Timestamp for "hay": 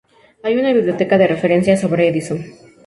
0.41-0.55